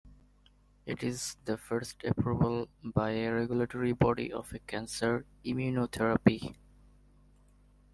[0.87, 6.55] It is the first approval by a regulatory body of a cancer immunotherapy.